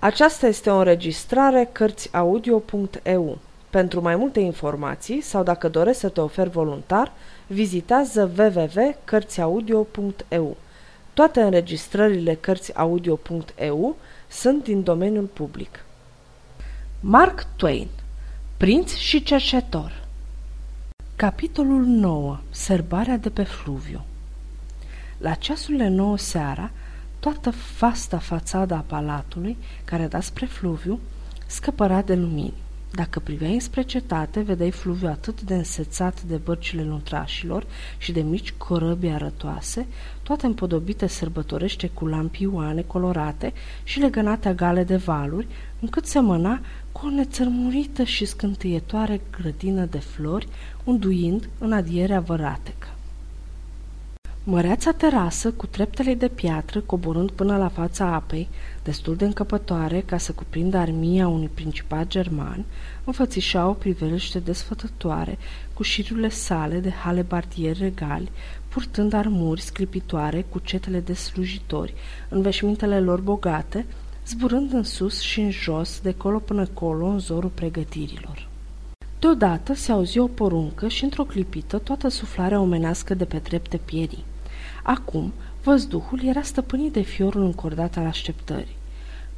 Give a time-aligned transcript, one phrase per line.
[0.00, 3.38] Aceasta este o înregistrare Cărțiaudio.eu.
[3.70, 7.12] Pentru mai multe informații sau dacă dorești să te oferi voluntar,
[7.46, 10.56] vizitează www.cărțiaudio.eu.
[11.14, 13.96] Toate înregistrările Cărțiaudio.eu
[14.28, 15.84] sunt din domeniul public.
[17.00, 17.88] Mark Twain
[18.56, 20.04] Prinț și cercetor
[21.16, 24.04] Capitolul 9 Sărbarea de pe fluviu
[25.18, 26.70] La ceasurile 9 seara,
[27.20, 31.00] toată vasta fațada a palatului, care da spre fluviu,
[31.46, 32.54] scăpăra de lumini.
[32.92, 37.66] Dacă priveai spre cetate, vedeai fluviu atât de însețat de bărcile luntrașilor
[37.98, 39.86] și de mici corăbii arătoase,
[40.22, 43.52] toate împodobite sărbătorește cu lampioane colorate
[43.84, 45.46] și legănate gale de valuri,
[45.80, 46.60] încât semăna
[46.92, 50.48] cu o nețărmurită și scântâietoare grădină de flori,
[50.84, 52.88] unduind în adierea văratecă.
[54.50, 58.48] Măreața terasă, cu treptele de piatră, coborând până la fața apei,
[58.82, 62.64] destul de încăpătoare ca să cuprindă armia unui principat german,
[63.04, 65.38] înfățișa o priveliște desfătătoare
[65.74, 68.30] cu șirurile sale de halebardieri regali,
[68.68, 71.94] purtând armuri sclipitoare cu cetele de slujitori,
[72.28, 73.86] în veșmintele lor bogate,
[74.26, 78.48] zburând în sus și în jos, de colo până colo, în zorul pregătirilor.
[79.18, 84.24] Deodată se auzi o poruncă și într-o clipită toată suflarea omenească de pe trepte pierii.
[84.88, 88.76] Acum, văzduhul era stăpânit de fiorul încordat al așteptării.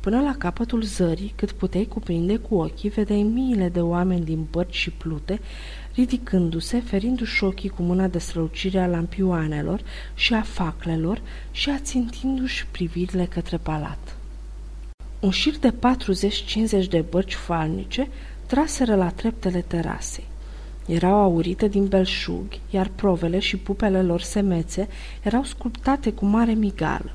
[0.01, 4.75] Până la capătul zării, cât puteai cuprinde cu ochii, vedeai miile de oameni din bărci
[4.75, 5.41] și plute,
[5.95, 9.81] ridicându-se, ferindu-și ochii cu mâna de strălucire a lampioanelor
[10.15, 14.17] și a faclelor și ațintindu-și privirile către palat.
[15.21, 15.75] Un șir de
[16.84, 18.09] 40-50 de bărci falnice
[18.47, 20.30] traseră la treptele terasei.
[20.91, 24.88] Erau aurite din belșug, iar provele și pupele lor semețe
[25.22, 27.12] erau sculptate cu mare migală.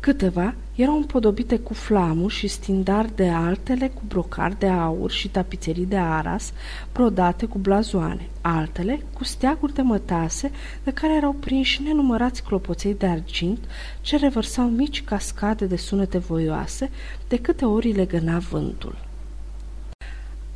[0.00, 5.86] Câteva erau împodobite cu flamuri și stindari de altele cu brocari de aur și tapiserii
[5.86, 6.52] de aras
[6.92, 10.50] brodate cu blazoane, altele cu steaguri de mătase
[10.82, 13.58] de care erau prinși nenumărați clopoței de argint
[14.00, 16.90] ce revărsau mici cascade de sunete voioase
[17.28, 18.96] de câte ori le gâna vântul.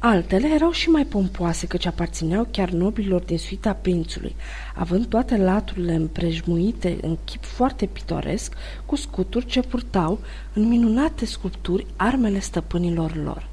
[0.01, 4.37] Altele erau și mai pompoase, căci aparțineau chiar nobilor din suita prințului,
[4.75, 8.55] având toate laturile împrejmuite în chip foarte pitoresc,
[8.87, 10.19] cu scuturi ce purtau,
[10.53, 13.49] în minunate sculpturi, armele stăpânilor lor.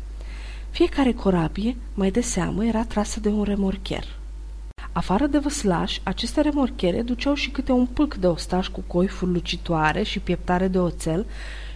[0.69, 4.05] Fiecare corabie, mai de seamă, era trasă de un remorcher.
[4.91, 10.03] Afară de văslaș, aceste remorchere duceau și câte un pâlc de ostași cu coifuri lucitoare
[10.03, 11.25] și pieptare de oțel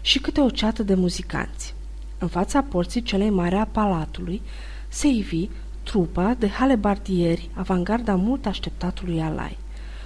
[0.02, 1.74] și câte o ceată de muzicanți.
[2.22, 4.42] În fața porții celei mari a palatului
[4.88, 5.50] se ivi
[5.84, 9.58] trupa de halebardieri, avangarda mult așteptatului alai.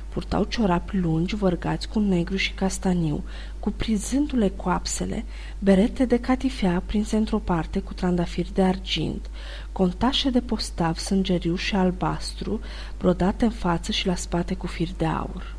[0.09, 3.23] Purtau ciorapi lungi, vărgați cu negru și castaniu,
[3.59, 5.25] cuprinzându-le coapsele,
[5.59, 9.29] berete de catifea prinse într-o parte cu trandafiri de argint,
[9.71, 12.59] contașe de postav sângeriu și albastru,
[12.97, 15.55] brodate în față și la spate cu fir de aur.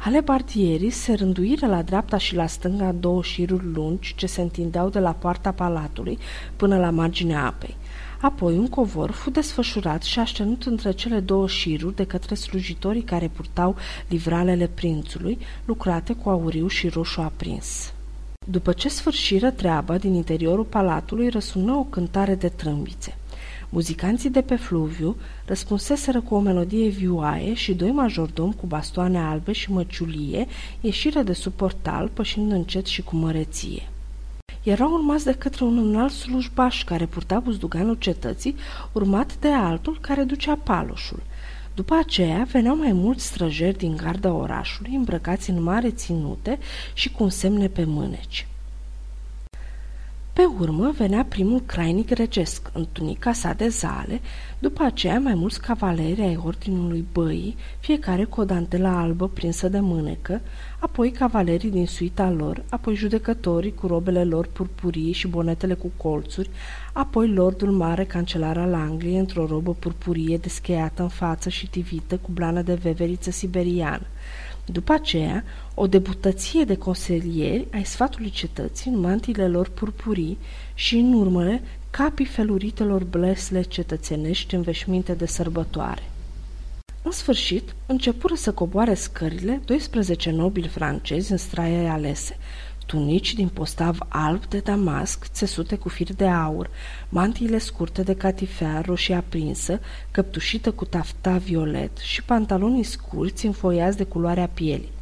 [0.00, 4.98] Halebardierii se rânduiră la dreapta și la stânga două șiruri lungi ce se întindeau de
[4.98, 6.18] la poarta palatului
[6.56, 7.76] până la marginea apei.
[8.20, 13.28] Apoi un covor fu desfășurat și aștenut între cele două șiruri de către slujitorii care
[13.28, 13.76] purtau
[14.08, 17.92] livralele prințului, lucrate cu auriu și roșu aprins.
[18.46, 23.16] După ce sfârșiră treaba, din interiorul palatului răsună o cântare de trâmbițe.
[23.72, 29.52] Muzicanții de pe fluviu răspunseseră cu o melodie vioaie și doi majordomi cu bastoane albe
[29.52, 30.46] și măciulie
[30.80, 33.88] ieșiră de sub portal, pășind încet și cu măreție.
[34.62, 38.56] Erau urmați de către un înalt slujbaș care purta buzduganul cetății,
[38.92, 41.22] urmat de altul care ducea paloșul.
[41.74, 46.58] După aceea veneau mai mulți străjeri din garda orașului, îmbrăcați în mare ținute
[46.94, 48.46] și cu semne pe mâneci.
[50.40, 54.20] Pe urmă venea primul crainic regesc, în tunica sa de zale,
[54.58, 59.80] după aceea mai mulți cavaleri ai ordinului băii, fiecare cu o dantelă albă prinsă de
[59.80, 60.40] mânecă,
[60.78, 66.50] apoi cavalerii din suita lor, apoi judecătorii cu robele lor purpurii și bonetele cu colțuri,
[66.92, 72.30] apoi lordul mare cancelar al Angliei într-o robă purpurie descheiată în față și tivită cu
[72.32, 74.06] blană de veveriță siberiană.
[74.64, 80.38] După aceea, o debutăție de consilieri ai sfatului cetății în mantiile lor purpurii
[80.74, 86.02] și în urmele capii feluritelor blesle cetățenești în veșminte de sărbătoare.
[87.02, 92.36] În sfârșit, începură să coboare scările 12 nobili francezi în straie alese,
[92.90, 96.70] tunici din postav alb de damasc, țesute cu fir de aur,
[97.08, 104.04] mantiile scurte de catifea roșie aprinsă, căptușită cu tafta violet și pantalonii scurți înfoiați de
[104.04, 104.92] culoarea pielii.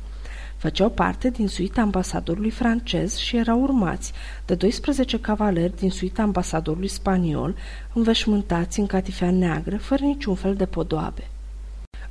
[0.56, 4.12] Făceau parte din suita ambasadorului francez și erau urmați
[4.46, 7.55] de 12 cavaleri din suita ambasadorului spaniol,
[7.93, 11.29] înveșmântați în catifea neagră, fără niciun fel de podoabe.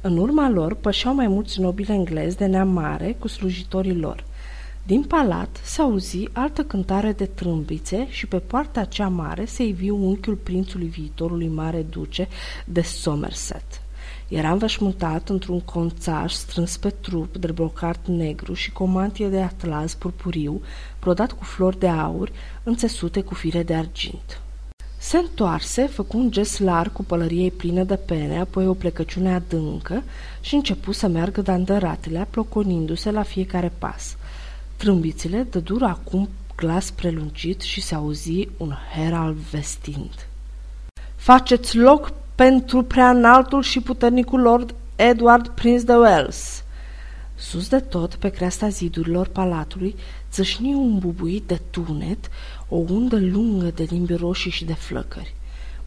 [0.01, 4.25] În urma lor pășeau mai mulți nobili englezi de neam mare cu slujitorii lor.
[4.87, 9.89] Din palat se auzi altă cântare de trâmbițe și pe poarta cea mare se ivi
[9.89, 12.27] unchiul prințului viitorului mare duce
[12.65, 13.81] de Somerset.
[14.27, 19.41] Era înveșmântat într-un conțaș strâns pe trup de brocart negru și cu o mantie de
[19.41, 20.61] atlas purpuriu,
[20.99, 22.31] brodat cu flori de aur,
[22.63, 24.41] înțesute cu fire de argint.
[24.97, 30.03] Se întoarse, făcu un gest larg cu pălăriei plină de pene, apoi o plecăciune adâncă
[30.41, 34.17] și începu să meargă de-andăratele, ploconindu-se la fiecare pas.
[34.77, 40.27] Trâmbițele dădură acum glas prelungit și se auzi un herald vestind.
[41.15, 46.63] Faceți loc pentru preanaltul și puternicul lord Edward Prince de Wales.
[47.35, 49.95] Sus de tot, pe creasta zidurilor palatului,
[50.31, 52.29] țâșni un bubuit de tunet,
[52.69, 55.35] o undă lungă de limbi roșii și de flăcări.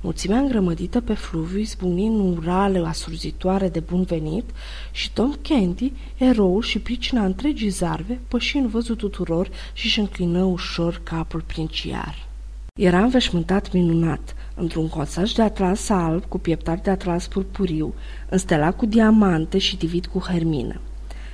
[0.03, 4.45] Mulțimea îngrămădită pe fluviu izbunind urale asurzitoare de bun venit
[4.91, 10.43] și Tom Candy, eroul și pricina întregii zarve, păși în văzul tuturor și își înclină
[10.43, 12.29] ușor capul princiar.
[12.75, 17.95] Era înveșmântat minunat, într-un cosaj de atlas alb cu pieptar de atlas purpuriu,
[18.29, 20.81] înstelat cu diamante și divit cu hermină.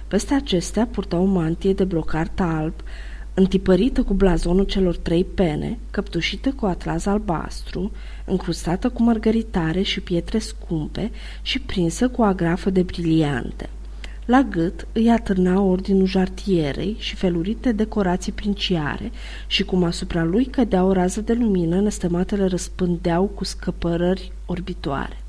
[0.09, 2.75] Peste acestea purta o mantie de brocart alb,
[3.39, 7.93] întipărită cu blazonul celor trei pene, căptușită cu atlas albastru,
[8.25, 11.11] încrustată cu mărgăritare și pietre scumpe
[11.43, 13.69] și prinsă cu o agrafă de briliante.
[14.25, 19.13] La gât îi atârna ordinul jartierei și felurite decorații princiare
[19.47, 25.26] și cum asupra lui cădea o rază de lumină, năstămatele răspândeau cu scăpărări orbitoare.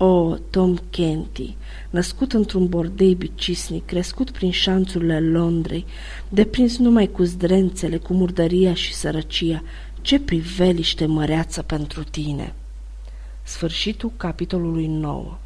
[0.00, 1.56] O, Tom Kenty,
[1.90, 5.84] născut într-un bordei bicisnic, crescut prin șanțurile Londrei,
[6.28, 9.62] deprins numai cu zdrențele, cu murdăria și sărăcia,
[10.00, 12.54] ce priveliște măreață pentru tine!
[13.42, 15.38] Sfârșitul capitolului 9